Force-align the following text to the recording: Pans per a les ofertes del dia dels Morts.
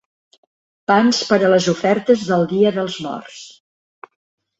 Pans 0.91 1.19
per 1.31 1.37
a 1.47 1.51
les 1.53 1.67
ofertes 1.73 2.23
del 2.31 2.45
dia 2.53 2.71
dels 2.79 2.97
Morts. 3.07 3.37